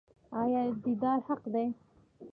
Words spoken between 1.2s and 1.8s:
حق دی؟